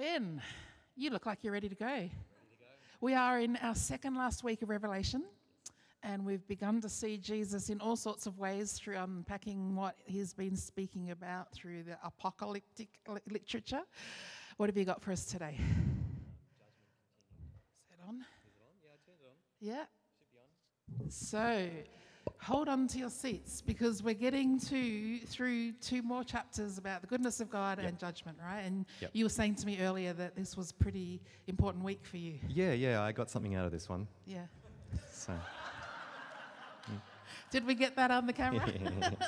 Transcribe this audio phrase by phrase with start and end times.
[0.00, 0.40] Ben,
[0.96, 2.08] you look like you're ready to go.
[3.02, 5.24] We are in our second last week of Revelation,
[6.02, 10.32] and we've begun to see Jesus in all sorts of ways through unpacking what he's
[10.32, 12.88] been speaking about through the apocalyptic
[13.30, 13.82] literature.
[14.56, 15.56] What have you got for us today?
[15.58, 15.64] Is
[17.92, 18.24] it on?
[19.60, 19.84] Yeah.
[20.16, 21.10] Should be on.
[21.10, 21.68] So,
[22.38, 27.06] hold on to your seats because we're getting to through two more chapters about the
[27.06, 28.60] goodness of God and judgment, right?
[28.62, 29.10] And Yep.
[29.12, 32.38] you were saying to me earlier that this was pretty important week for you.
[32.48, 34.06] Yeah, yeah, I got something out of this one.
[34.26, 34.46] Yeah.
[35.12, 35.32] So,
[37.50, 38.72] Did we get that on the camera?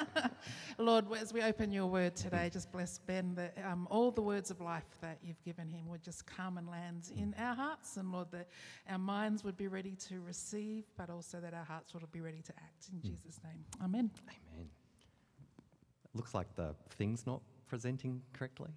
[0.79, 4.51] Lord, as we open your word today, just bless Ben that um, all the words
[4.51, 7.97] of life that you've given him would just come and land in our hearts.
[7.97, 8.49] And Lord, that
[8.89, 12.43] our minds would be ready to receive, but also that our hearts would be ready
[12.43, 12.89] to act.
[12.93, 13.65] In Jesus' name.
[13.83, 14.11] Amen.
[14.55, 14.69] amen.
[16.15, 18.71] Looks like the thing's not presenting correctly.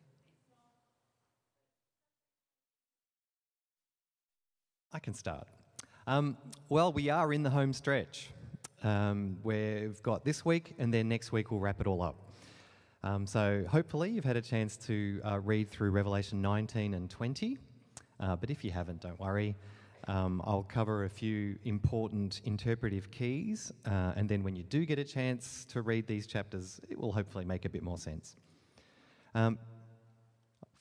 [4.91, 5.47] I can start.
[6.07, 6.37] Um,
[6.69, 8.29] well, we are in the home stretch.
[8.85, 12.29] Um, we've got this week, and then next week we'll wrap it all up.
[13.03, 17.57] Um, so hopefully you've had a chance to uh, read through Revelation 19 and 20.
[18.19, 19.55] Uh, but if you haven't, don't worry.
[20.07, 24.99] Um, I'll cover a few important interpretive keys, uh, and then when you do get
[24.99, 28.35] a chance to read these chapters, it will hopefully make a bit more sense.
[29.33, 29.57] Um,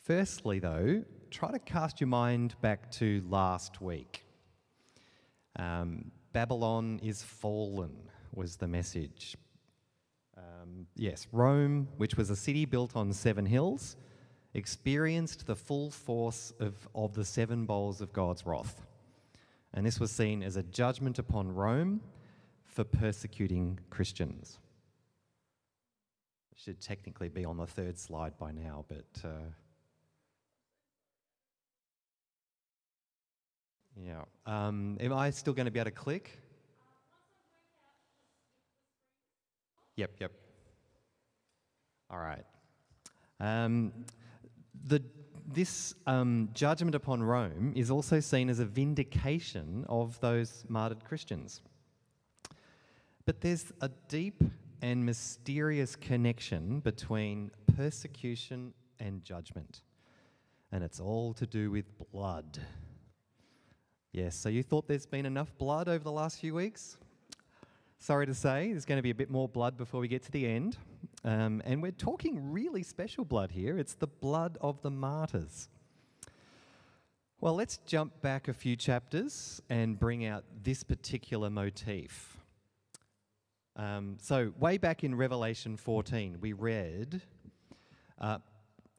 [0.02, 4.27] firstly, though, try to cast your mind back to last week.
[5.56, 7.94] Um, Babylon is fallen,
[8.34, 9.36] was the message.
[10.36, 13.96] Um, yes, Rome, which was a city built on seven hills,
[14.52, 18.82] experienced the full force of, of the seven bowls of God's wrath.
[19.72, 22.00] And this was seen as a judgment upon Rome
[22.64, 24.58] for persecuting Christians.
[26.56, 29.24] Should technically be on the third slide by now, but.
[29.24, 29.50] Uh,
[34.03, 34.23] yeah.
[34.47, 36.39] Um, am I still going to be able to click?
[39.97, 40.32] Yep, yep.
[42.10, 42.44] All right.
[43.41, 43.93] Um,
[44.87, 45.03] the,
[45.47, 51.60] this um, judgment upon Rome is also seen as a vindication of those martyred Christians.
[53.25, 54.43] But there's a deep
[54.83, 59.83] and mysterious connection between persecution and judgment.
[60.72, 62.59] And it's all to do with blood.
[64.14, 66.98] Yes, so you thought there's been enough blood over the last few weeks?
[67.98, 70.30] Sorry to say, there's going to be a bit more blood before we get to
[70.30, 70.76] the end.
[71.25, 73.76] Um, and we're talking really special blood here.
[73.76, 75.69] It's the blood of the martyrs.
[77.41, 82.36] Well, let's jump back a few chapters and bring out this particular motif.
[83.74, 87.20] Um, so, way back in Revelation 14, we read
[88.20, 88.38] uh,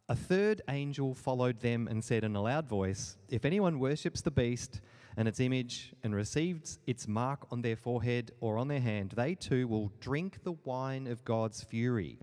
[0.10, 4.32] A third angel followed them and said in a loud voice, If anyone worships the
[4.32, 4.82] beast
[5.18, 9.36] and its image and receives its mark on their forehead or on their hand, they
[9.36, 12.20] too will drink the wine of God's fury,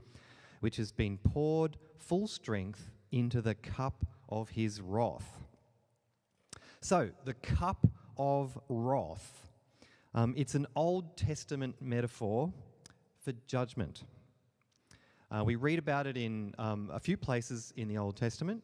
[0.61, 5.43] which has been poured full strength into the cup of his wrath.
[6.81, 7.87] So, the cup
[8.19, 9.49] of wrath.
[10.15, 12.53] Um, it's an Old Testament metaphor
[13.25, 14.05] for judgment.
[15.31, 18.63] Uh, we read about it in um, a few places in the Old Testament.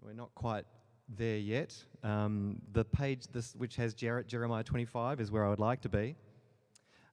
[0.00, 0.64] We're not quite
[1.08, 1.74] there yet.
[2.02, 6.16] Um, the page this, which has Jeremiah 25 is where I would like to be.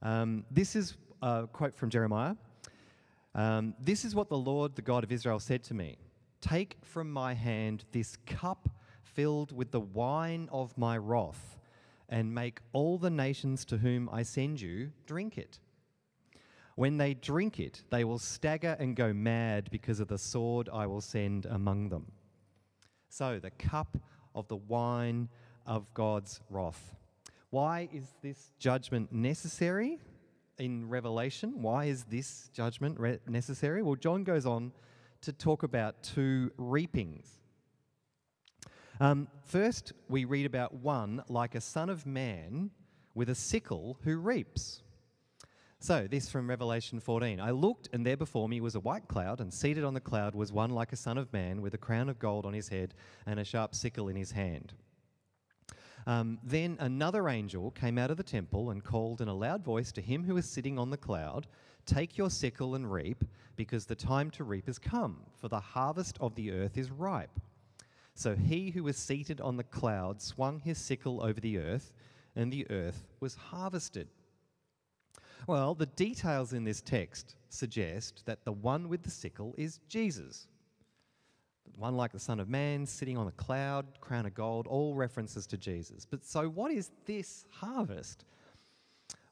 [0.01, 2.35] Um, this is a quote from Jeremiah.
[3.35, 5.97] Um, this is what the Lord, the God of Israel, said to me
[6.41, 8.69] Take from my hand this cup
[9.03, 11.57] filled with the wine of my wrath,
[12.09, 15.59] and make all the nations to whom I send you drink it.
[16.75, 20.87] When they drink it, they will stagger and go mad because of the sword I
[20.87, 22.11] will send among them.
[23.15, 23.95] So, the cup
[24.33, 25.29] of the wine
[25.67, 26.95] of God's wrath.
[27.51, 29.99] Why is this judgment necessary
[30.57, 31.61] in Revelation?
[31.61, 33.83] Why is this judgment re- necessary?
[33.83, 34.71] Well, John goes on
[35.21, 37.27] to talk about two reapings.
[38.99, 42.71] Um, first, we read about one like a son of man
[43.13, 44.81] with a sickle who reaps.
[45.83, 47.41] So, this from Revelation 14.
[47.41, 50.33] I looked, and there before me was a white cloud, and seated on the cloud
[50.33, 52.93] was one like a son of man with a crown of gold on his head
[53.25, 54.71] and a sharp sickle in his hand.
[56.07, 59.91] Um, then another angel came out of the temple and called in a loud voice
[59.91, 61.47] to him who was sitting on the cloud
[61.85, 63.25] Take your sickle and reap,
[63.57, 67.41] because the time to reap has come, for the harvest of the earth is ripe.
[68.15, 71.91] So he who was seated on the cloud swung his sickle over the earth,
[72.37, 74.07] and the earth was harvested.
[75.45, 80.47] Well, the details in this text suggest that the one with the sickle is Jesus.
[81.75, 85.47] one like the Son of Man, sitting on a cloud, crown of gold, all references
[85.47, 86.05] to Jesus.
[86.05, 88.25] But so, what is this harvest?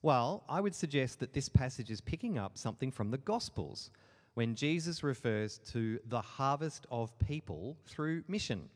[0.02, 3.92] Well, I would suggest that this passage is picking up something from the Gospels
[4.34, 8.69] when Jesus refers to the harvest of people through mission.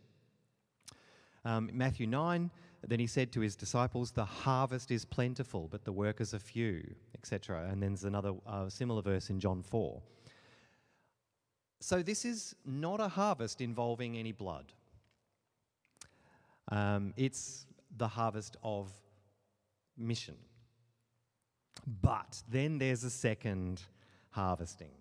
[1.44, 2.52] Um, Matthew 9,
[2.88, 6.84] then he said to his disciples, The harvest is plentiful, but the workers are few,
[7.16, 7.68] etc.
[7.72, 10.02] And then there's another uh, similar verse in John 4.
[11.80, 14.74] So this is not a harvest involving any blood.
[16.72, 17.66] Um, it's
[17.98, 18.92] the harvest of
[19.98, 20.36] mission.
[22.02, 23.82] But then there's a second
[24.30, 24.92] harvesting.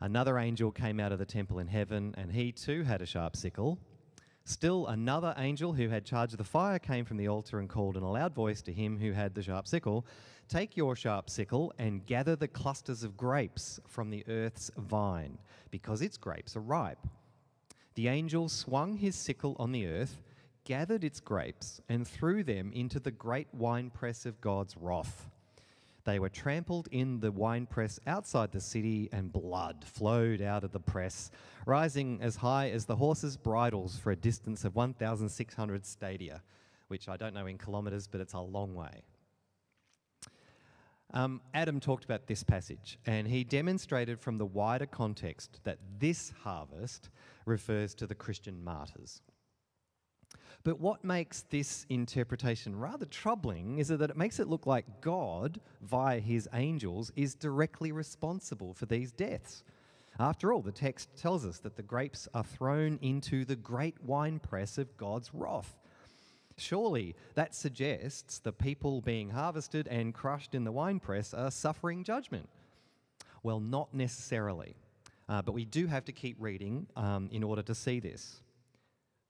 [0.00, 3.36] Another angel came out of the temple in heaven, and he too had a sharp
[3.36, 3.78] sickle.
[4.46, 7.96] Still, another angel who had charge of the fire came from the altar and called
[7.96, 10.06] in a loud voice to him who had the sharp sickle
[10.48, 15.38] Take your sharp sickle and gather the clusters of grapes from the earth's vine,
[15.70, 17.06] because its grapes are ripe.
[17.94, 20.20] The angel swung his sickle on the earth,
[20.64, 25.30] gathered its grapes, and threw them into the great winepress of God's wrath.
[26.04, 30.80] They were trampled in the winepress outside the city, and blood flowed out of the
[30.80, 31.30] press,
[31.66, 36.42] rising as high as the horses' bridles for a distance of 1,600 stadia,
[36.88, 39.02] which I don't know in kilometres, but it's a long way.
[41.14, 46.32] Um, Adam talked about this passage, and he demonstrated from the wider context that this
[46.42, 47.08] harvest
[47.46, 49.22] refers to the Christian martyrs.
[50.64, 55.60] But what makes this interpretation rather troubling is that it makes it look like God,
[55.82, 59.62] via his angels, is directly responsible for these deaths.
[60.18, 64.78] After all, the text tells us that the grapes are thrown into the great winepress
[64.78, 65.76] of God's wrath.
[66.56, 72.48] Surely that suggests the people being harvested and crushed in the winepress are suffering judgment.
[73.42, 74.76] Well, not necessarily.
[75.28, 78.40] Uh, but we do have to keep reading um, in order to see this.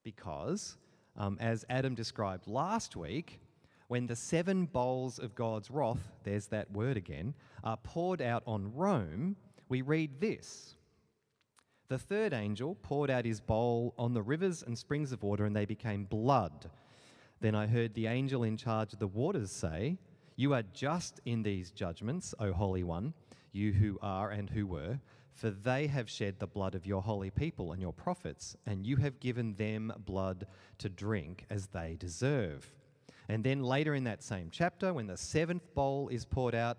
[0.05, 0.77] Because
[1.17, 3.41] um, as Adam described last week,
[3.89, 8.75] when the seven bowls of God's wrath, there's that word again, are poured out on
[8.75, 9.37] Rome,
[9.69, 10.75] we read this.
[11.89, 15.55] The third angel poured out his bowl on the rivers and springs of water, and
[15.55, 16.71] they became blood.
[17.41, 19.99] Then I heard the angel in charge of the waters say,
[20.37, 23.13] You are just in these judgments, O Holy One,
[23.53, 24.99] you who are and who were,
[25.35, 28.97] for they have shed the blood of your holy people and your prophets, and you
[28.97, 30.47] have given them blood
[30.79, 32.71] to drink as they deserve.
[33.29, 36.79] And then later in that same chapter, when the seventh bowl is poured out,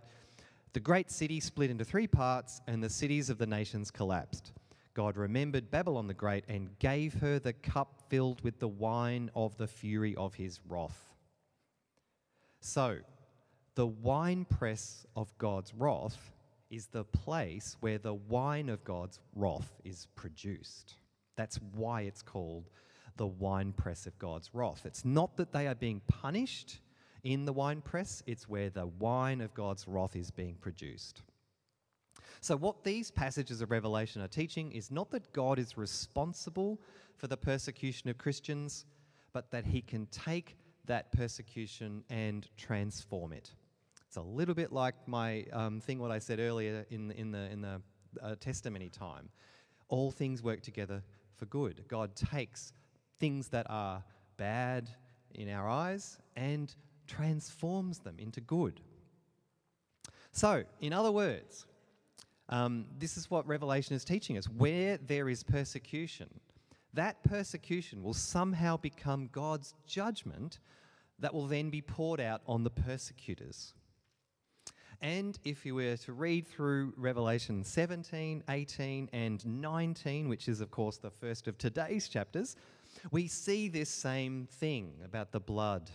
[0.72, 4.54] the great city split into three parts, and the cities of the nations collapsed.
[4.94, 9.58] God remembered Babylon the Great and gave her the cup filled with the wine of
[9.58, 11.14] the fury of his wrath.
[12.62, 13.00] So,
[13.76, 16.32] the winepress of God's wrath
[16.76, 20.96] is the place where the wine of God's wrath is produced.
[21.38, 22.70] That's why it's called
[23.16, 24.86] the winepress of God's wrath.
[24.86, 26.82] It's not that they are being punished
[27.24, 31.24] in the winepress, it's where the wine of God's wrath is being produced.
[32.40, 36.80] So, what these passages of Revelation are teaching is not that God is responsible
[37.18, 38.86] for the persecution of Christians,
[39.34, 43.52] but that he can take that persecution and transform it.
[44.16, 47.52] It's a little bit like my um, thing, what I said earlier in, in the,
[47.52, 47.82] in the
[48.24, 49.28] uh, testimony time.
[49.90, 51.04] All things work together
[51.36, 51.84] for good.
[51.90, 52.72] God takes
[53.20, 54.06] things that are
[54.38, 54.90] bad
[55.34, 56.74] in our eyes and
[57.08, 58.80] transforms them into good.
[60.32, 61.66] So, in other words,
[62.48, 64.46] um, this is what Revelation is teaching us.
[64.46, 66.30] Where there is persecution,
[66.94, 70.60] that persecution will somehow become God's judgment
[71.20, 73.74] that will then be poured out on the persecutors.
[75.02, 80.72] And if you were to read through Revelation 17, 18, and 19, which is, of
[80.72, 82.56] course, the first of today's chapters,
[83.12, 85.90] we see this same thing about the blood.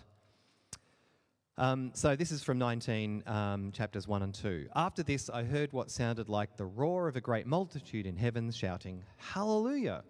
[1.58, 4.68] Um, so this is from 19, um, chapters 1 and 2.
[4.74, 8.50] After this, I heard what sounded like the roar of a great multitude in heaven
[8.50, 10.02] shouting, Hallelujah!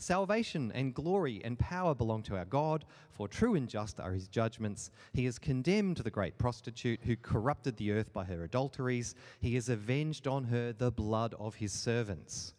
[0.00, 4.28] Salvation and glory and power belong to our God, for true and just are his
[4.28, 4.92] judgments.
[5.12, 9.16] He has condemned the great prostitute who corrupted the earth by her adulteries.
[9.40, 12.54] He has avenged on her the blood of his servants.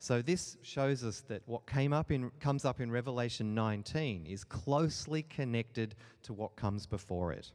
[0.00, 4.42] So this shows us that what came up in, comes up in Revelation 19 is
[4.42, 7.52] closely connected to what comes before it.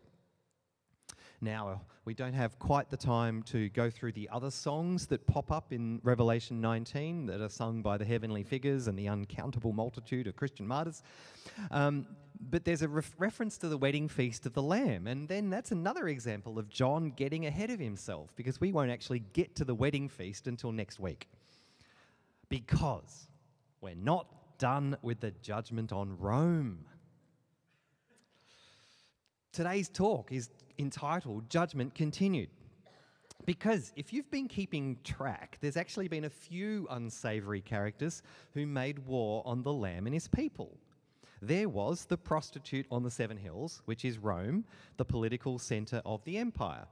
[1.46, 5.52] Now, we don't have quite the time to go through the other songs that pop
[5.52, 10.26] up in Revelation 19 that are sung by the heavenly figures and the uncountable multitude
[10.26, 11.04] of Christian martyrs.
[11.70, 12.08] Um,
[12.50, 15.06] but there's a ref- reference to the wedding feast of the Lamb.
[15.06, 19.20] And then that's another example of John getting ahead of himself because we won't actually
[19.34, 21.28] get to the wedding feast until next week.
[22.50, 23.28] Because
[23.82, 26.86] we're not done with the judgment on Rome.
[29.56, 32.50] Today's talk is entitled Judgment Continued.
[33.46, 38.22] Because if you've been keeping track, there's actually been a few unsavory characters
[38.54, 40.78] who made war on the Lamb and his people.
[41.42, 44.66] There was the prostitute on the Seven Hills, which is Rome,
[44.98, 46.86] the political centre of the empire.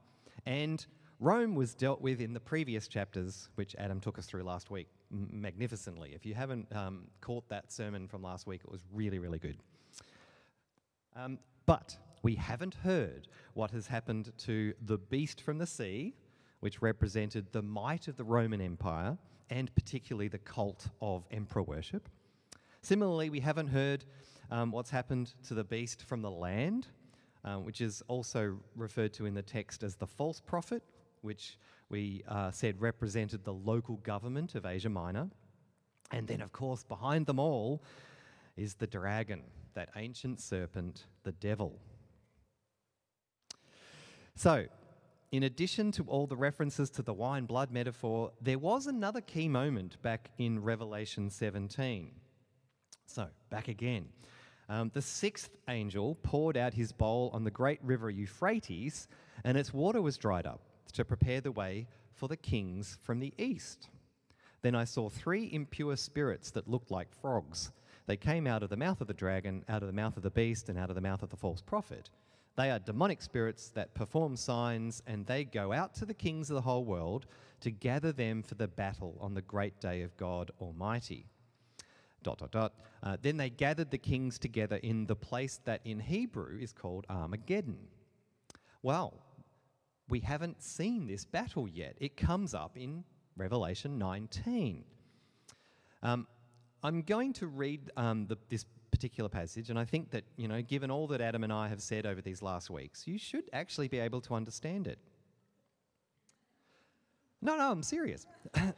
[0.46, 0.86] And
[1.20, 4.88] Rome was dealt with in the previous chapters, which Adam took us through last week
[5.10, 6.12] magnificently.
[6.14, 9.58] If you haven't um, caught that sermon from last week, it was really, really good.
[11.14, 16.14] Um, but we haven't heard what has happened to the beast from the sea,
[16.60, 19.18] which represented the might of the Roman Empire
[19.50, 22.08] and particularly the cult of emperor worship.
[22.80, 24.06] Similarly, we haven't heard
[24.50, 26.88] um, what's happened to the beast from the land,
[27.44, 30.82] um, which is also referred to in the text as the false prophet,
[31.20, 31.58] which
[31.90, 35.28] we uh, said represented the local government of Asia Minor.
[36.10, 37.82] And then, of course, behind them all
[38.56, 39.42] is the dragon,
[39.74, 41.78] that ancient serpent, the devil.
[44.36, 44.66] So,
[45.30, 49.48] in addition to all the references to the wine blood metaphor, there was another key
[49.48, 52.10] moment back in Revelation 17.
[53.06, 54.06] So, back again.
[54.68, 59.08] Um, the sixth angel poured out his bowl on the great river Euphrates,
[59.44, 60.60] and its water was dried up
[60.94, 63.88] to prepare the way for the kings from the east.
[64.62, 67.70] Then I saw three impure spirits that looked like frogs.
[68.06, 70.30] They came out of the mouth of the dragon, out of the mouth of the
[70.30, 72.10] beast, and out of the mouth of the false prophet.
[72.56, 76.54] They are demonic spirits that perform signs, and they go out to the kings of
[76.54, 77.26] the whole world
[77.60, 81.26] to gather them for the battle on the great day of God Almighty.
[82.22, 82.74] Dot, dot, dot.
[83.02, 87.06] Uh, then they gathered the kings together in the place that in Hebrew is called
[87.10, 87.78] Armageddon.
[88.82, 89.14] Well,
[90.08, 91.96] we haven't seen this battle yet.
[91.98, 93.04] It comes up in
[93.36, 94.84] Revelation 19.
[96.02, 96.26] Um,
[96.82, 100.62] I'm going to read um, the, this particular passage, and I think that, you know,
[100.62, 103.88] given all that Adam and I have said over these last weeks, you should actually
[103.88, 105.00] be able to understand it.
[107.42, 108.24] No, no, I'm serious.
[108.54, 108.70] uh,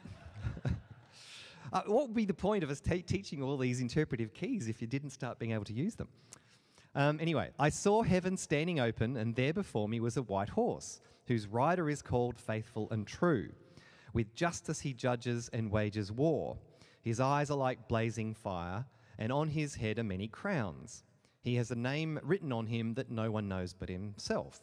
[1.85, 5.11] what would be the point of us teaching all these interpretive keys if you didn't
[5.11, 6.07] start being able to use them?
[6.95, 10.99] Um, anyway, I saw heaven standing open, and there before me was a white horse,
[11.27, 13.49] whose rider is called Faithful and True.
[14.13, 16.57] With justice he judges and wages war.
[17.03, 18.83] His eyes are like blazing fire,
[19.17, 21.03] and on his head are many crowns.
[21.41, 24.61] He has a name written on him that no one knows but himself.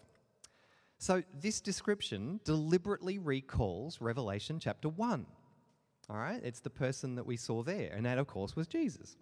[0.98, 5.26] So, this description deliberately recalls Revelation chapter 1.
[6.08, 9.16] All right, it's the person that we saw there, and that, of course, was Jesus.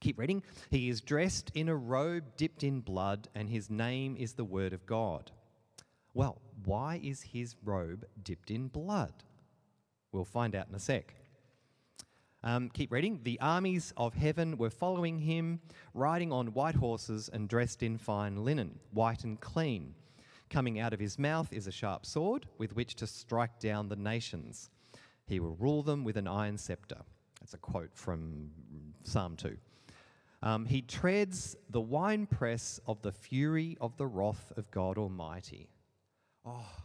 [0.00, 0.42] Keep reading.
[0.70, 4.72] He is dressed in a robe dipped in blood, and his name is the Word
[4.72, 5.30] of God.
[6.12, 9.12] Well, why is his robe dipped in blood?
[10.12, 11.14] We'll find out in a sec.
[12.46, 13.20] Um, keep reading.
[13.22, 15.60] The armies of heaven were following him,
[15.94, 19.94] riding on white horses and dressed in fine linen, white and clean.
[20.50, 23.96] Coming out of his mouth is a sharp sword with which to strike down the
[23.96, 24.68] nations.
[25.26, 26.98] He will rule them with an iron scepter.
[27.40, 28.50] That's a quote from
[29.04, 29.56] Psalm 2.
[30.42, 35.70] Um, he treads the winepress of the fury of the wrath of God Almighty.
[36.44, 36.83] Oh,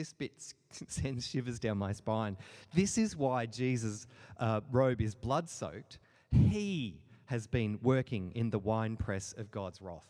[0.00, 0.32] this bit
[0.88, 2.34] sends shivers down my spine.
[2.74, 4.06] This is why Jesus'
[4.38, 5.98] uh, robe is blood soaked.
[6.32, 10.08] He has been working in the winepress of God's wrath,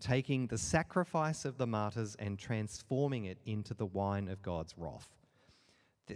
[0.00, 5.08] taking the sacrifice of the martyrs and transforming it into the wine of God's wrath.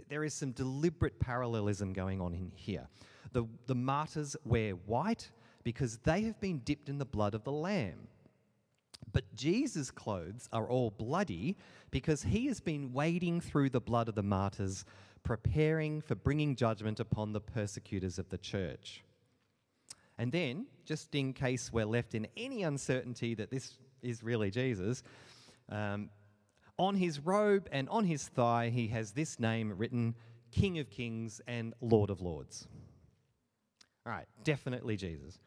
[0.07, 2.87] There is some deliberate parallelism going on in here.
[3.33, 5.31] The, the martyrs wear white
[5.63, 8.07] because they have been dipped in the blood of the Lamb.
[9.21, 11.57] But Jesus' clothes are all bloody
[11.91, 14.85] because he has been wading through the blood of the martyrs,
[15.23, 19.03] preparing for bringing judgment upon the persecutors of the church.
[20.17, 25.03] And then, just in case we're left in any uncertainty that this is really Jesus,
[25.69, 26.09] um,
[26.77, 30.15] on his robe and on his thigh, he has this name written
[30.51, 32.67] King of Kings and Lord of Lords.
[34.05, 35.37] All right, definitely Jesus.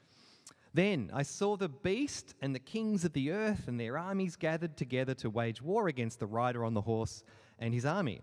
[0.74, 4.76] Then I saw the beast and the kings of the earth and their armies gathered
[4.76, 7.22] together to wage war against the rider on the horse
[7.60, 8.22] and his army.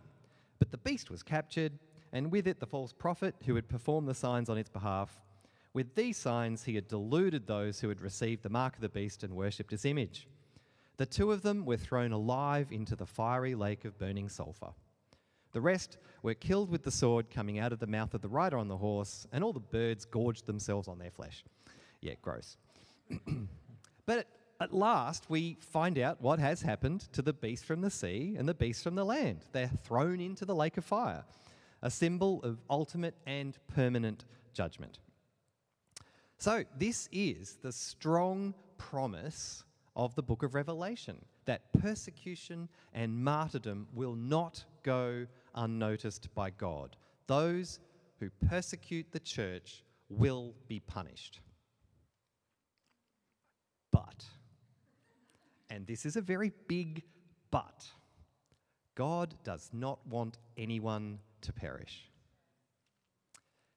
[0.60, 1.79] But the beast was captured,
[2.12, 5.22] and with it the false prophet who had performed the signs on its behalf.
[5.74, 9.24] With these signs he had deluded those who had received the mark of the beast
[9.24, 10.27] and worshipped his image.
[10.98, 14.74] The two of them were thrown alive into the fiery lake of burning sulphur.
[15.53, 18.58] The rest were killed with the sword coming out of the mouth of the rider
[18.58, 21.46] on the horse, and all the birds gorged themselves on their flesh.
[22.01, 22.58] Yeah, gross.
[24.05, 24.27] but
[24.60, 28.48] at last, we find out what has happened to the beast from the sea and
[28.48, 29.46] the beast from the land.
[29.51, 31.24] They're thrown into the lake of fire.
[31.84, 35.00] a symbol of ultimate and permanent judgment.
[36.38, 39.63] So, this is the strong promise
[39.96, 46.96] of the book of Revelation that persecution and martyrdom will not go unnoticed by God.
[47.27, 47.79] Those
[48.20, 51.39] who persecute the church will be punished.
[53.91, 54.25] But,
[55.71, 57.03] and this is a very big
[57.49, 57.85] but,
[58.95, 62.09] God does not want anyone to perish.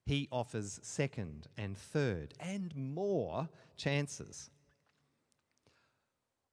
[0.04, 4.50] He offers second and third and more chances.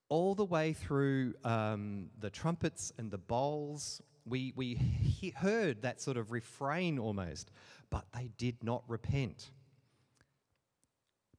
[0.09, 6.01] All the way through um, the trumpets and the bowls, we, we he heard that
[6.01, 7.51] sort of refrain almost,
[7.89, 9.49] but they did not repent.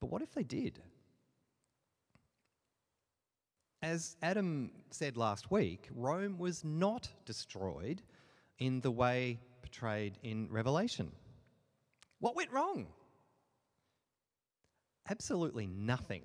[0.01, 0.81] But what if they did?
[3.83, 8.01] As Adam said last week, Rome was not destroyed
[8.59, 11.11] in the way portrayed in Revelation.
[12.21, 12.87] What went wrong?
[15.11, 16.23] Absolutely nothing.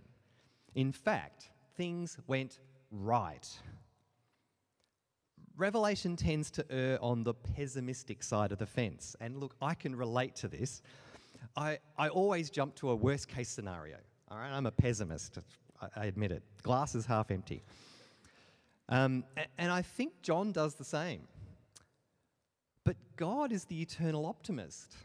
[0.76, 2.60] In fact, things went
[2.92, 3.48] right.
[5.56, 9.16] Revelation tends to err on the pessimistic side of the fence.
[9.20, 10.84] And look, I can relate to this.
[11.56, 13.98] I, I always jump to a worst case scenario.
[14.30, 15.40] All right, I'm a pessimist,
[15.82, 16.44] I, admit it.
[16.64, 17.64] Glass is half empty.
[18.90, 19.24] Um,
[19.58, 21.22] and I think John does the same.
[22.84, 24.96] But God is the eternal optimist.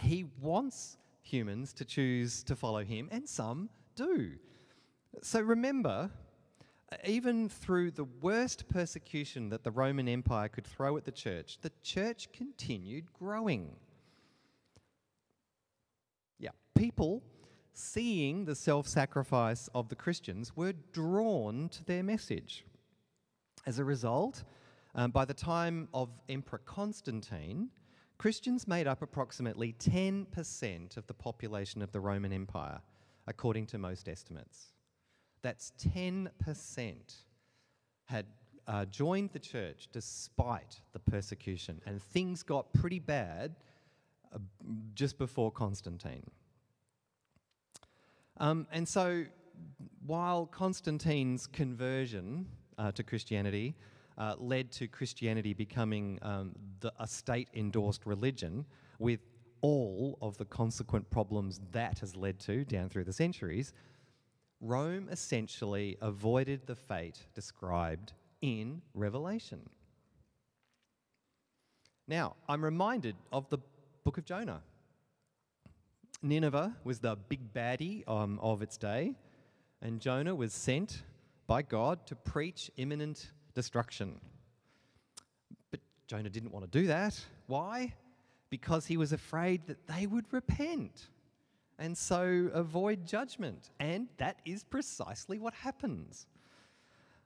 [0.00, 4.32] He wants humans to choose to follow him, and some do.
[5.22, 6.10] So remember,
[7.04, 11.72] even through the worst persecution that the Roman Empire could throw at the church, the
[11.82, 13.76] church continued growing.
[16.38, 17.22] Yeah, people
[17.74, 22.64] seeing the self sacrifice of the Christians were drawn to their message.
[23.66, 24.44] As a result,
[24.94, 27.70] um, by the time of Emperor Constantine,
[28.16, 32.80] Christians made up approximately 10% of the population of the Roman Empire,
[33.26, 34.72] according to most estimates.
[35.42, 36.28] That's 10%
[38.04, 38.26] had
[38.66, 43.56] uh, joined the church despite the persecution, and things got pretty bad
[44.32, 44.38] uh,
[44.94, 46.30] just before Constantine.
[48.38, 49.24] Um, and so,
[50.04, 52.46] while Constantine's conversion
[52.78, 53.74] uh, to Christianity
[54.18, 58.64] uh, led to Christianity becoming um, the, a state endorsed religion
[58.98, 59.20] with
[59.60, 63.72] all of the consequent problems that has led to down through the centuries,
[64.60, 69.60] Rome essentially avoided the fate described in Revelation.
[72.06, 73.58] Now, I'm reminded of the
[74.04, 74.60] book of Jonah.
[76.24, 79.14] Nineveh was the big baddie um, of its day,
[79.82, 81.02] and Jonah was sent
[81.46, 84.18] by God to preach imminent destruction.
[85.70, 87.20] But Jonah didn't want to do that.
[87.46, 87.92] Why?
[88.48, 91.08] Because he was afraid that they would repent
[91.78, 93.70] and so avoid judgment.
[93.78, 96.26] And that is precisely what happens.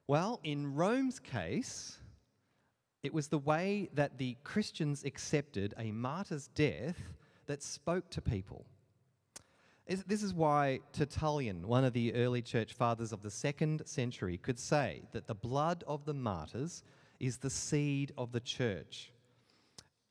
[0.09, 1.99] Well, in Rome's case,
[3.05, 6.97] it was the way that the Christians accepted a martyr's death
[7.47, 8.67] that spoke to people.
[9.89, 14.59] This is why Tertullian, one of the early church fathers of the second century, could
[14.59, 16.83] say that the blood of the martyrs
[17.19, 19.11] is the seed of the church.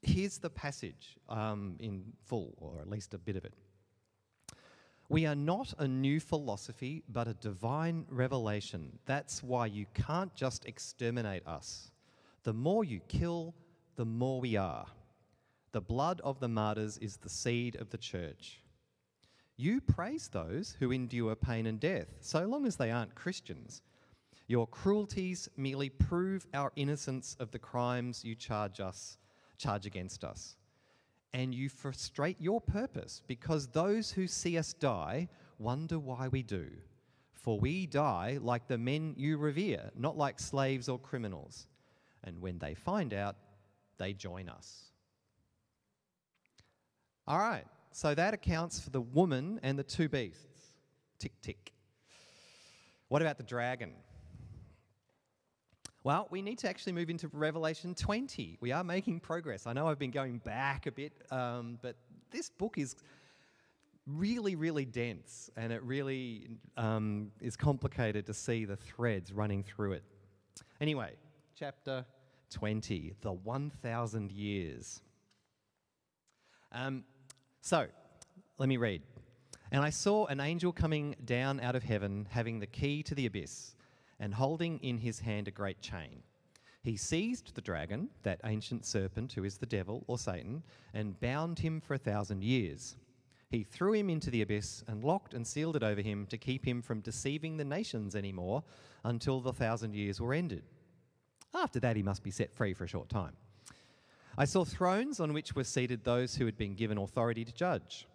[0.02, 3.54] Here's the passage um, in full, or at least a bit of it.
[5.10, 8.98] We are not a new philosophy, but a divine revelation.
[9.06, 11.92] That's why you can't just exterminate us.
[12.44, 13.54] The more you kill,
[13.96, 14.88] the more we are.
[15.72, 18.60] The blood of the martyrs is the seed of the church.
[19.58, 23.82] You praise those who endure pain and death, so long as they aren't Christians.
[24.48, 29.18] Your cruelties merely prove our innocence of the crimes you charge us,
[29.58, 30.56] charge against us.
[31.34, 36.68] And you frustrate your purpose because those who see us die wonder why we do.
[37.34, 41.68] For we die like the men you revere, not like slaves or criminals.
[42.24, 43.36] And when they find out,
[43.98, 44.92] they join us.
[47.28, 47.66] All right,
[47.98, 50.76] so that accounts for the woman and the two beasts.
[51.18, 51.74] Tick, tick.
[53.08, 53.94] What about the dragon?
[56.04, 58.60] Well, we need to actually move into Revelation 20.
[58.62, 59.66] We are making progress.
[59.66, 61.96] I know I've been going back a bit, um, but
[62.30, 62.96] this book is
[64.06, 69.94] really, really dense and it really um, is complicated to see the threads running through
[69.94, 70.04] it.
[70.80, 71.14] Anyway,
[71.56, 72.06] chapter
[72.52, 75.02] 20, the 1,000 years.
[76.72, 77.04] Um,
[77.68, 77.86] so,
[78.60, 79.02] let me read.
[79.74, 83.26] And I saw an angel coming down out of heaven, having the key to the
[83.26, 83.76] abyss,
[84.22, 86.24] and holding in his hand a great chain.
[86.82, 91.60] He seized the dragon, that ancient serpent who is the devil or Satan, and bound
[91.60, 92.96] him for a thousand years.
[93.50, 96.66] He threw him into the abyss and locked and sealed it over him to keep
[96.66, 98.64] him from deceiving the nations anymore
[99.04, 100.64] until the thousand years were ended.
[101.54, 103.34] After that, he must be set free for a short time.
[104.38, 108.08] I saw thrones on which were seated those who had been given authority to judge.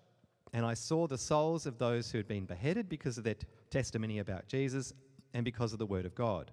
[0.52, 3.46] And I saw the souls of those who had been beheaded because of their t-
[3.70, 4.92] testimony about Jesus
[5.34, 6.52] and because of the word of God.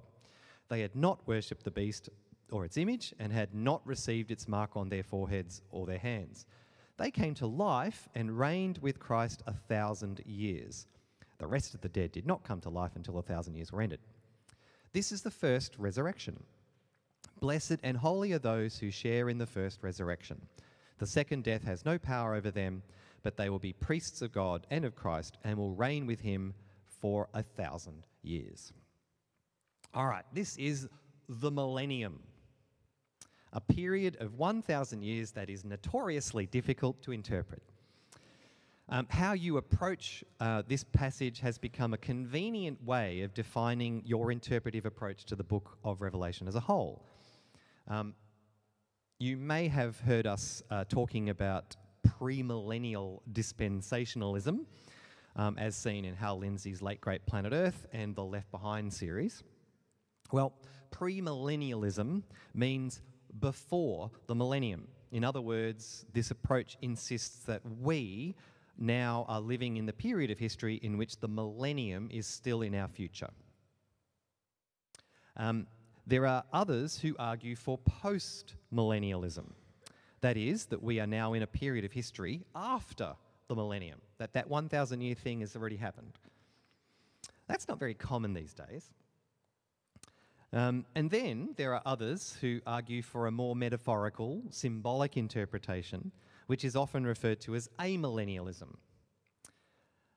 [0.69, 2.09] They had not worshipped the beast
[2.51, 6.47] or its image and had not received its mark on their foreheads or their hands.
[6.97, 10.87] They came to life and reigned with Christ a thousand years.
[11.37, 13.81] The rest of the dead did not come to life until a thousand years were
[13.81, 13.99] ended.
[14.93, 16.43] This is the first resurrection.
[17.39, 20.41] Blessed and holy are those who share in the first resurrection.
[20.97, 22.83] The second death has no power over them,
[23.23, 26.53] but they will be priests of God and of Christ and will reign with him
[26.85, 28.73] for a thousand years.
[29.93, 30.89] All right, this is
[31.29, 32.19] the millennium,
[33.53, 37.63] a period of 1,000 years that is notoriously difficult to interpret.
[38.89, 44.31] Um, how you approach uh, this passage has become a convenient way of defining your
[44.31, 47.05] interpretive approach to the book of Revelation as a whole.
[47.89, 48.13] Um,
[49.17, 51.75] you may have heard us uh, talking about
[52.07, 54.59] premillennial dispensationalism,
[55.35, 59.41] um, as seen in Hal Lindsey's Late Great Planet Earth and the Left Behind series.
[60.31, 60.53] Well,
[60.91, 62.21] premillennialism
[62.53, 63.01] means
[63.39, 64.87] before the millennium.
[65.11, 68.35] In other words, this approach insists that we
[68.77, 72.75] now are living in the period of history in which the millennium is still in
[72.75, 73.29] our future.
[75.35, 75.65] Um,
[76.09, 79.51] there are others who argue for post millennialism.
[80.21, 83.13] That is, that we are now in a period of history after
[83.47, 86.17] the millennium, that that 1,000 year thing has already happened.
[87.47, 88.91] That's not very common these days.
[90.51, 96.11] Um, and then there are others who argue for a more metaphorical, symbolic interpretation,
[96.47, 98.75] which is often referred to as amillennialism.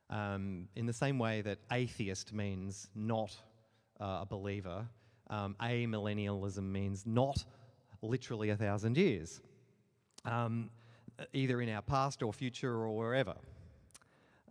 [0.09, 3.35] Um, in the same way that atheist means not
[4.01, 4.87] uh, a believer,
[5.33, 7.43] um, amillennialism means not
[8.01, 9.41] literally a thousand years,
[10.25, 10.69] um,
[11.33, 13.35] either in our past or future or wherever.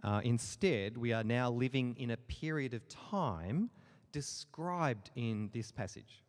[0.02, 3.70] Uh, instead, we are now living in a period of time
[4.10, 6.24] described in this passage.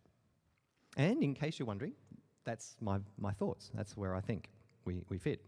[0.95, 1.93] And in case you're wondering,
[2.43, 3.71] that's my, my thoughts.
[3.73, 4.51] That's where I think
[4.85, 5.41] we, we fit.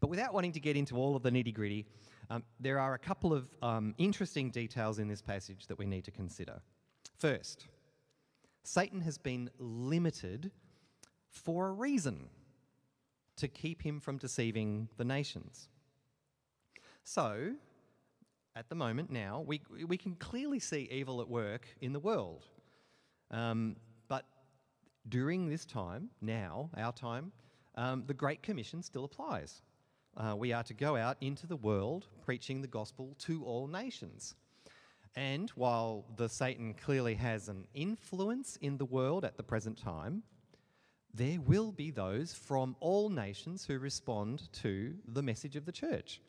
[0.00, 1.86] But without wanting to get into all of the nitty gritty,
[2.28, 6.04] um, there are a couple of um, interesting details in this passage that we need
[6.04, 6.60] to consider.
[7.16, 7.66] First,
[8.62, 10.50] Satan has been limited
[11.28, 12.28] for a reason
[13.36, 15.68] to keep him from deceiving the nations.
[17.04, 17.54] So,
[18.54, 22.46] at the moment now, we, we can clearly see evil at work in the world.
[23.30, 23.76] Um,
[24.08, 24.26] but
[25.08, 27.32] during this time, now, our time,
[27.76, 29.62] um, the Great Commission still applies.
[30.16, 34.34] Uh, we are to go out into the world preaching the gospel to all nations.
[35.16, 40.22] And while the Satan clearly has an influence in the world at the present time,
[41.12, 46.20] there will be those from all nations who respond to the message of the church.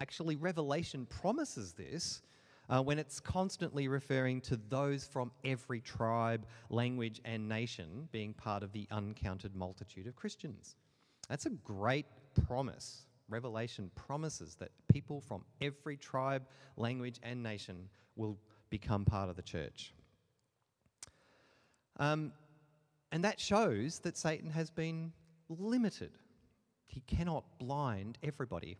[0.00, 2.22] Actually, Revelation promises this
[2.68, 8.62] uh, when it's constantly referring to those from every tribe, language, and nation being part
[8.62, 10.76] of the uncounted multitude of Christians.
[11.28, 12.06] That's a great
[12.46, 13.02] promise.
[13.30, 18.36] Revelation promises that people from every tribe, language, and nation will
[18.70, 19.94] become part of the church.
[21.98, 22.32] Um,
[23.12, 25.12] and that shows that Satan has been
[25.48, 26.12] limited.
[26.86, 28.78] He cannot blind everybody.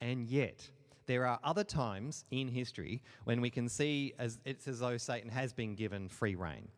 [0.00, 0.68] And yet,
[1.06, 5.30] there are other times in history when we can see as it's as though Satan
[5.30, 6.68] has been given free rein.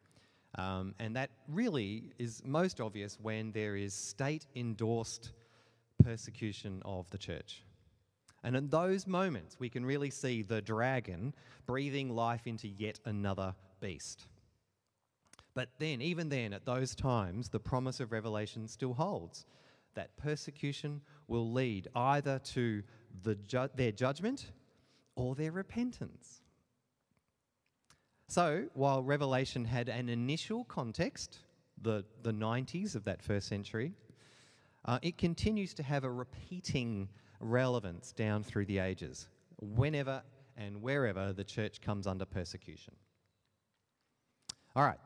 [0.57, 5.33] Um, and that really is most obvious when there is state endorsed
[6.03, 7.65] persecution of the church.
[8.43, 11.35] And in those moments, we can really see the dragon
[11.67, 14.27] breathing life into yet another beast.
[15.55, 19.47] But then, even then, at those times, the promise of Revelation still holds
[19.95, 22.83] that persecution will lead either to
[23.23, 24.53] the ju- their judgment
[25.17, 26.43] or their repentance.
[28.29, 31.39] So, while Revelation had an initial context,
[31.83, 33.93] the, the 90s of that first century,
[34.85, 37.09] uh, it continues to have a repeating
[37.41, 39.29] relevance down through the ages,
[39.61, 40.23] whenever
[40.57, 42.95] and wherever the church comes under persecution.
[44.77, 44.99] All right.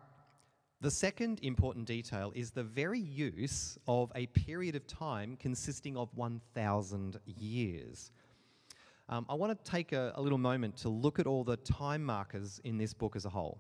[0.81, 6.11] The second important detail is the very use of a period of time consisting of
[6.15, 8.11] 1,000 years.
[9.09, 12.05] Um, I want to take a, a little moment to look at all the time
[12.05, 13.59] markers in this book as a whole.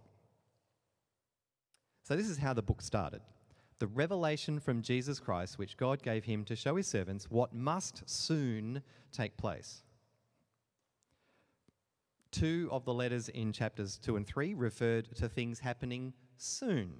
[2.02, 3.22] So, this is how the book started
[3.78, 8.02] the revelation from Jesus Christ, which God gave him to show his servants what must
[8.06, 8.82] soon
[9.12, 9.82] take place.
[12.30, 16.94] Two of the letters in chapters 2 and 3 referred to things happening soon.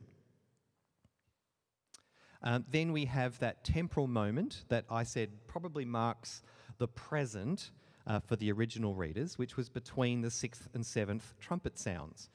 [2.42, 6.42] Um, then we have that temporal moment that I said probably marks
[6.78, 7.70] the present
[8.06, 12.28] uh, for the original readers, which was between the sixth and seventh trumpet sounds.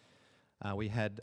[0.61, 1.21] Uh, we had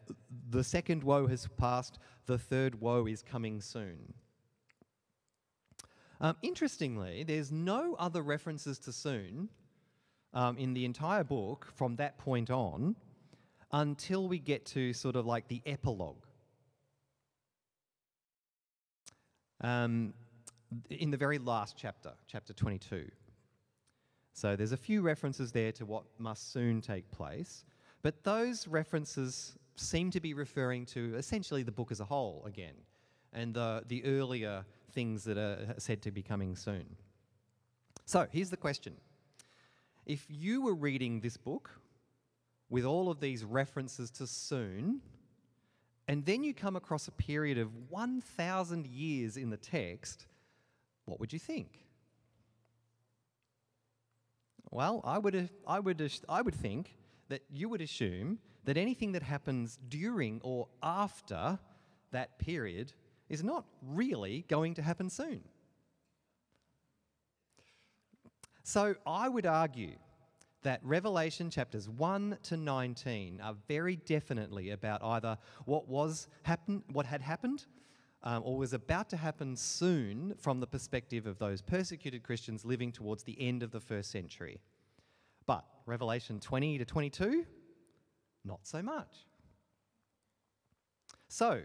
[0.51, 4.15] the second woe has passed, the third woe is coming soon.
[6.21, 9.51] Um, interestingly, there's no other references to soon
[10.33, 12.97] um, in the entire book from that point on
[13.73, 16.25] until we get to sort of like the epilogue.
[19.61, 20.15] Um,
[20.91, 23.09] in the very last chapter, chapter 22.
[24.33, 27.65] So there's a few references there to what must soon take place.
[28.07, 32.77] But those references seem to be referring to essentially the book as a whole again,
[33.33, 36.87] and the, the earlier things that are said to be coming soon.
[38.05, 38.95] So here's the question
[40.05, 41.81] If you were reading this book
[42.69, 45.01] with all of these references to soon,
[46.07, 50.27] and then you come across a period of 1,000 years in the text,
[51.07, 51.85] what would you think?
[54.71, 56.95] Well, I would, I would, I would think
[57.29, 61.59] that you would assume that anything that happens during or after
[62.13, 62.93] that period
[63.29, 65.43] is not really going to happen soon.
[68.63, 69.97] So I would argue
[70.63, 77.07] that Revelation chapters 1 to 19 are very definitely about either what was happen, what
[77.07, 77.67] had happened
[78.25, 82.91] um, or was about to happen soon from the perspective of those persecuted Christians living
[82.91, 84.61] towards the end of the first century.
[85.47, 87.45] But Revelation 20 to 22,
[88.45, 89.27] not so much.
[91.29, 91.63] So,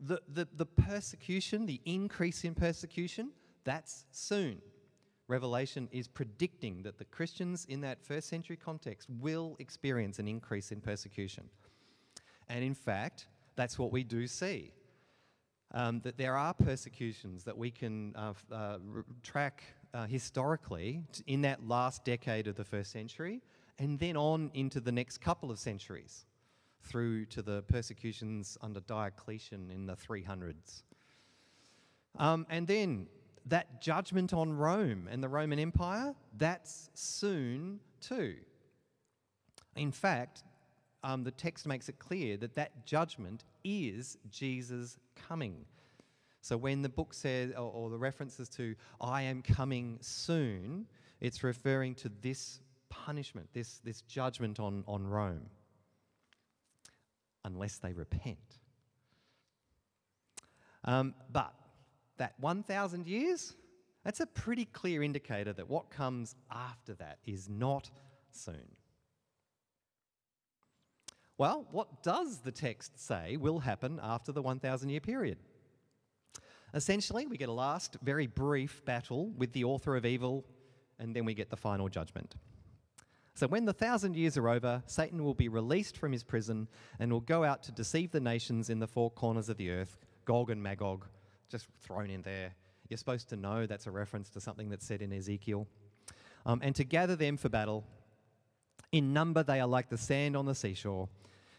[0.00, 3.30] the, the, the persecution, the increase in persecution,
[3.64, 4.60] that's soon.
[5.28, 10.72] Revelation is predicting that the Christians in that first century context will experience an increase
[10.72, 11.44] in persecution.
[12.48, 14.72] And in fact, that's what we do see.
[15.74, 18.78] Um, that there are persecutions that we can uh, uh,
[19.22, 19.62] track
[19.94, 23.40] uh, historically in that last decade of the first century,
[23.78, 26.26] and then on into the next couple of centuries
[26.82, 30.82] through to the persecutions under Diocletian in the 300s.
[32.18, 33.06] Um, and then
[33.46, 38.34] that judgment on Rome and the Roman Empire, that's soon too.
[39.76, 40.42] In fact,
[41.04, 45.64] um, the text makes it clear that that judgment is Jesus coming.
[46.42, 50.86] So when the book says, or, or the references to, I am coming soon,
[51.20, 52.58] it's referring to this
[52.90, 55.46] punishment, this, this judgment on, on Rome,
[57.44, 58.58] unless they repent.
[60.84, 61.54] Um, but
[62.18, 63.54] that 1,000 years,
[64.04, 67.88] that's a pretty clear indicator that what comes after that is not
[68.32, 68.76] soon.
[71.38, 75.38] Well, what does the text say will happen after the 1,000 year period?
[76.74, 80.44] Essentially, we get a last, very brief battle with the author of evil,
[80.98, 82.36] and then we get the final judgment.
[83.34, 87.10] So, when the thousand years are over, Satan will be released from his prison and
[87.10, 90.50] will go out to deceive the nations in the four corners of the earth, Gog
[90.50, 91.06] and Magog,
[91.50, 92.54] just thrown in there.
[92.88, 95.66] You're supposed to know that's a reference to something that's said in Ezekiel.
[96.44, 97.84] Um, and to gather them for battle.
[98.90, 101.08] In number, they are like the sand on the seashore.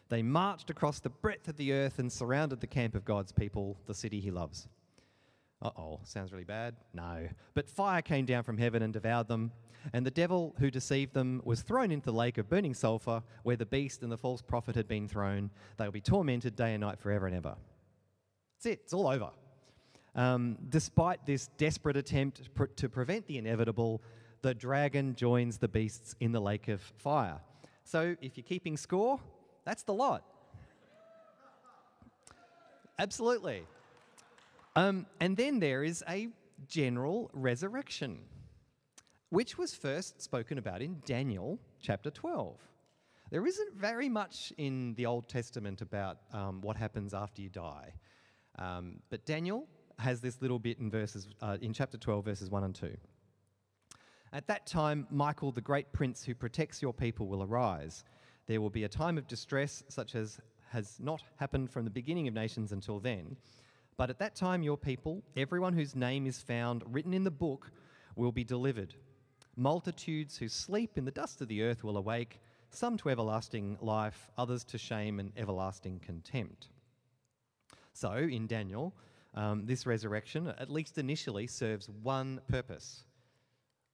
[0.10, 3.78] They marched across the breadth of the earth and surrounded the camp of God's people,
[3.88, 4.67] the city he loves.
[5.63, 6.76] Uh oh, sounds really bad?
[6.93, 7.30] No.
[7.54, 9.54] But fire came down from heaven and devoured them,
[9.93, 13.56] and the devil who deceived them was thrown into the lake of burning sulfur, where
[13.56, 15.49] the beast and the false prophet had been thrown.
[15.78, 17.56] They will be tormented day and night forever and ever.
[18.58, 19.30] That's it, it's all over.
[20.15, 24.04] Um, despite this desperate attempt pr- to prevent the inevitable,
[24.41, 27.39] the dragon joins the beasts in the lake of fire.
[27.86, 29.19] So if you're keeping score,
[29.63, 30.23] that's the lot.
[32.99, 33.63] Absolutely.
[34.75, 36.29] Um, and then there is a
[36.67, 38.19] general resurrection,
[39.29, 42.57] which was first spoken about in Daniel chapter 12.
[43.29, 47.93] There isn't very much in the Old Testament about um, what happens after you die.
[48.57, 49.67] Um, but Daniel
[49.99, 52.95] has this little bit in verses uh, in chapter 12 verses 1 and 2.
[54.33, 58.03] At that time Michael the great prince who protects your people will arise.
[58.47, 62.27] There will be a time of distress such as has not happened from the beginning
[62.27, 63.38] of nations until then
[63.97, 67.71] but at that time, your people, everyone whose name is found written in the book,
[68.15, 68.95] will be delivered.
[69.56, 74.29] Multitudes who sleep in the dust of the earth will awake, some to everlasting life,
[74.38, 76.69] others to shame and everlasting contempt.
[77.93, 78.95] So, in Daniel,
[79.36, 83.03] um, this resurrection, at least initially, serves one purpose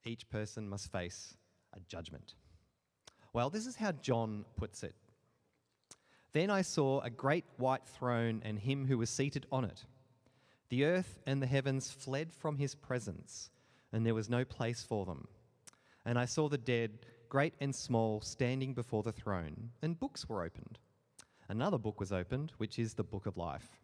[0.05, 1.35] each person must face
[1.73, 2.35] a judgment.
[3.33, 4.95] Well, this is how John puts it.
[6.31, 9.85] Then I saw a great white throne and him who was seated on it.
[10.69, 13.49] The earth and the heavens fled from his presence,
[13.91, 15.27] and there was no place for them.
[16.05, 20.43] And I saw the dead, great and small, standing before the throne, and books were
[20.43, 20.77] opened.
[21.47, 23.79] Another book was opened, which is the book of life.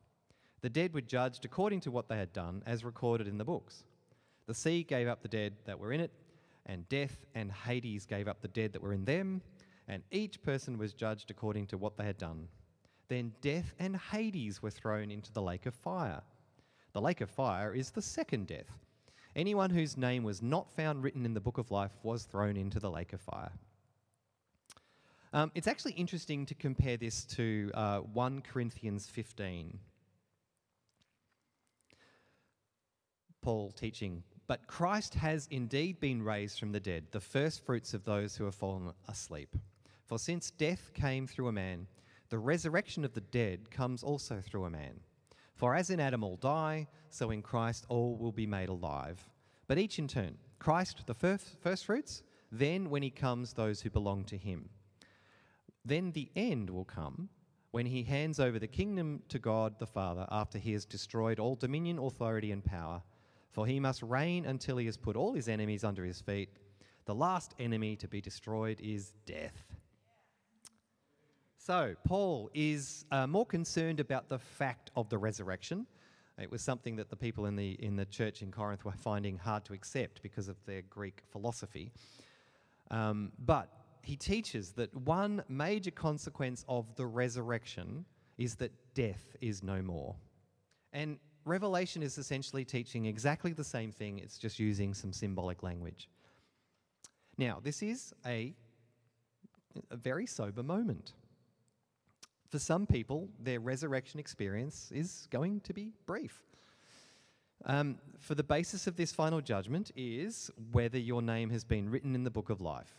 [0.61, 3.83] The dead were judged according to what they had done, as recorded in the books.
[4.45, 6.11] The sea gave up the dead that were in it,
[6.67, 9.41] and death and Hades gave up the dead that were in them,
[9.87, 12.47] and each person was judged according to what they had done.
[13.07, 16.21] Then death and Hades were thrown into the lake of fire.
[16.93, 18.79] The lake of fire is the second death.
[19.35, 22.79] Anyone whose name was not found written in the book of life was thrown into
[22.79, 23.51] the lake of fire.
[25.33, 29.77] Um, it's actually interesting to compare this to uh, 1 Corinthians 15.
[33.41, 38.05] Paul teaching, but Christ has indeed been raised from the dead, the first fruits of
[38.05, 39.55] those who have fallen asleep.
[40.05, 41.87] For since death came through a man,
[42.29, 44.99] the resurrection of the dead comes also through a man.
[45.55, 49.29] For as in Adam all die, so in Christ all will be made alive.
[49.67, 53.89] But each in turn Christ, the first, first fruits, then when he comes, those who
[53.89, 54.69] belong to him.
[55.83, 57.29] Then the end will come
[57.71, 61.55] when he hands over the kingdom to God the Father after he has destroyed all
[61.55, 63.01] dominion, authority, and power
[63.55, 66.49] for he must reign until he has put all his enemies under his feet.
[67.05, 69.63] The last enemy to be destroyed is death.
[71.65, 75.87] So, Paul is uh, more concerned about the fact of the resurrection.
[76.39, 79.35] It was something that the people in the, in the church in Corinth were finding
[79.35, 81.91] hard to accept because of their Greek philosophy.
[82.91, 83.71] Um, but
[84.03, 88.05] he teaches that one major consequence of the resurrection
[88.37, 90.15] is that death is no more.
[90.93, 96.09] And Revelation is essentially teaching exactly the same thing, it's just using some symbolic language.
[97.39, 98.53] Now, this is a,
[99.89, 101.13] a very sober moment.
[102.49, 106.43] For some people, their resurrection experience is going to be brief.
[107.65, 112.13] Um, for the basis of this final judgment is whether your name has been written
[112.13, 112.93] in the book of life.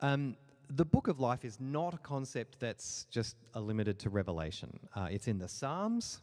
[0.00, 0.36] Um,
[0.68, 4.80] the book of life is not a concept that's just limited to Revelation.
[4.96, 6.20] Uh, it's in the Psalms.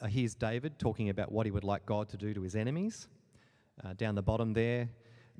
[0.00, 3.08] Uh, here's David talking about what he would like God to do to his enemies.
[3.82, 4.90] Uh, down the bottom there,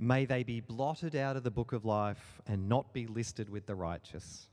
[0.00, 3.66] may they be blotted out of the book of life and not be listed with
[3.66, 4.48] the righteous.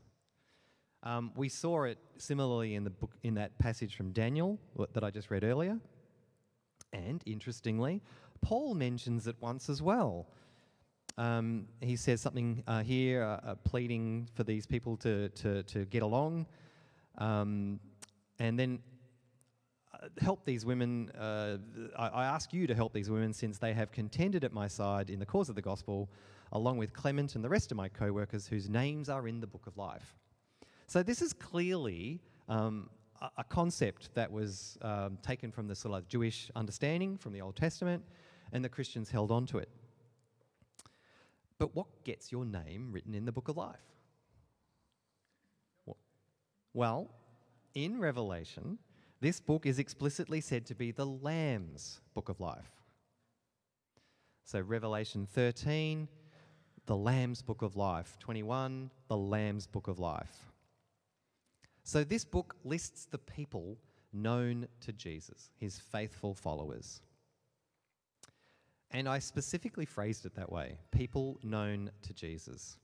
[1.04, 4.60] Um, we saw it similarly in the book in that passage from Daniel
[4.94, 5.80] that I just read earlier.
[6.92, 8.02] And interestingly,
[8.42, 10.28] Paul mentions it once as well.
[11.18, 15.86] Um, he says something uh, here, uh, uh, pleading for these people to, to, to
[15.86, 16.46] get along.
[17.18, 17.80] Um,
[18.38, 18.80] and then
[20.20, 21.10] help these women.
[21.12, 21.58] Uh,
[21.98, 25.10] I, I, ask you to help these women since they have contended at my side
[25.10, 26.10] in the cause of the gospel,
[26.52, 29.48] along with Clement and the rest of my co workers whose names are in the
[29.48, 30.16] book of life.
[30.88, 32.90] So, this is clearly um,
[33.22, 37.42] a, a, concept that was um, taken from the sort of Jewish understanding from the
[37.42, 38.04] Old Testament,
[38.54, 39.70] and the Christians held on to it.
[41.60, 43.80] But what gets your name written in the book of life?
[46.74, 47.10] Well,
[47.74, 48.78] in Revelation,
[49.20, 52.72] this book is explicitly said to be the Lamb's book of life.
[54.44, 56.08] So, Revelation 13,
[56.86, 58.18] the Lamb's book of life.
[58.20, 60.46] 21, the Lamb's book of life.
[61.84, 63.78] So, this book lists the people
[64.14, 67.02] known to Jesus, his faithful followers.
[68.92, 72.78] And I specifically phrased it that way people known to Jesus.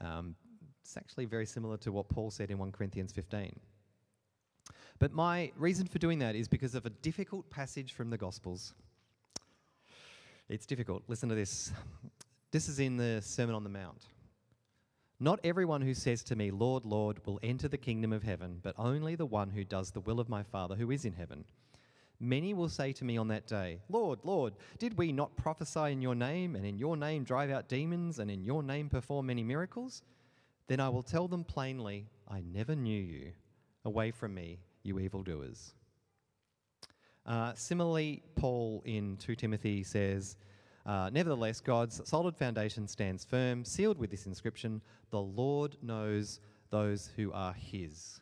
[0.00, 0.36] Um,
[0.82, 3.58] it's actually very similar to what Paul said in 1 Corinthians 15.
[5.02, 8.72] But my reason for doing that is because of a difficult passage from the Gospels.
[10.48, 11.02] It's difficult.
[11.08, 11.72] Listen to this.
[12.52, 14.06] This is in the Sermon on the Mount.
[15.18, 18.76] Not everyone who says to me, Lord, Lord, will enter the kingdom of heaven, but
[18.78, 21.46] only the one who does the will of my Father who is in heaven.
[22.20, 26.00] Many will say to me on that day, Lord, Lord, did we not prophesy in
[26.00, 29.42] your name, and in your name drive out demons, and in your name perform many
[29.42, 30.04] miracles?
[30.68, 33.32] Then I will tell them plainly, I never knew you.
[33.84, 35.74] Away from me, you evildoers.
[37.24, 40.36] Uh, similarly, Paul in 2 Timothy says,
[40.84, 47.10] uh, Nevertheless, God's solid foundation stands firm, sealed with this inscription The Lord knows those
[47.16, 48.20] who are his.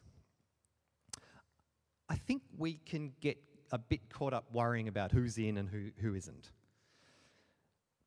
[2.09, 3.39] I think we can get
[3.73, 6.51] a bit caught up worrying about who's in and who, who isn't.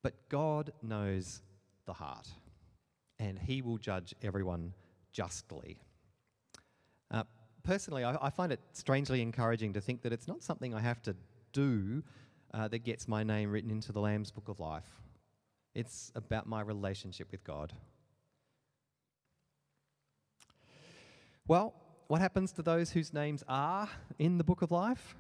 [0.01, 1.41] But God knows
[1.86, 2.28] the heart,
[3.18, 4.74] and He will judge everyone
[5.14, 5.82] justly.
[7.10, 7.24] Uh,
[7.64, 11.01] personally, I, I, find it strangely encouraging to think that it's not something I have
[11.03, 11.16] to
[11.51, 12.03] do
[12.53, 15.01] uh, that gets my name written into the Lamb's Book of Life.
[15.74, 17.74] It's about my relationship with God.
[21.47, 21.74] Well,
[22.07, 23.89] what happens to those whose names are
[24.20, 25.16] in the Book of Life?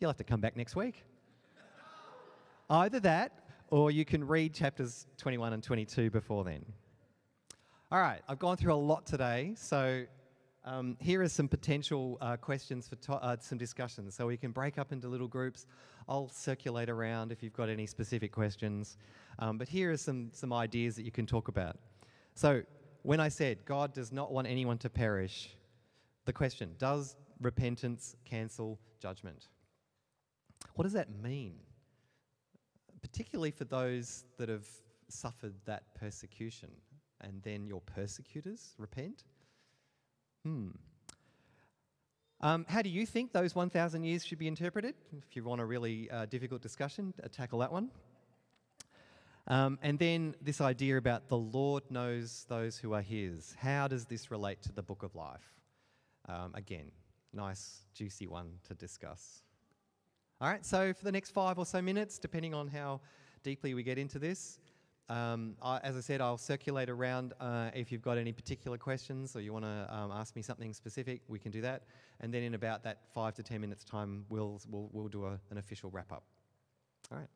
[0.00, 1.04] You'll have to come back next week.
[2.70, 3.32] Either that,
[3.70, 6.64] or you can read chapters 21 and 22 before then.
[7.90, 10.04] All right, I've gone through a lot today, so
[10.68, 14.14] um, here are some potential uh, questions for uh, some discussions.
[14.14, 15.66] So we can break up into little groups.
[16.06, 18.98] I'll circulate around if you've got any specific questions.
[19.38, 21.76] Um, but here are some, some ideas that you can talk about.
[22.34, 22.62] So,
[23.02, 25.50] when I said God does not want anyone to perish,
[26.26, 29.48] the question does repentance cancel judgment?
[30.74, 31.54] What does that mean?
[33.00, 34.66] Particularly for those that have
[35.08, 36.68] suffered that persecution
[37.22, 39.24] and then your persecutors repent?
[40.44, 40.68] Hmm.
[42.40, 44.94] Um, how do you think those 1,000 years should be interpreted?
[45.28, 47.90] If you want a really uh, difficult discussion, uh, tackle that one.
[49.48, 53.56] Um, and then this idea about the Lord knows those who are His.
[53.58, 55.54] How does this relate to the book of life?
[56.28, 56.92] Um, again,
[57.32, 59.42] nice, juicy one to discuss.
[60.40, 63.00] All right, so for the next five or so minutes, depending on how
[63.42, 64.60] deeply we get into this,
[65.08, 67.32] um, I, as I said, I'll circulate around.
[67.40, 70.72] Uh, if you've got any particular questions or you want to um, ask me something
[70.72, 71.82] specific, we can do that.
[72.20, 75.38] And then in about that five to ten minutes' time, we'll, we'll, we'll do a,
[75.50, 76.24] an official wrap up.
[77.10, 77.28] All right.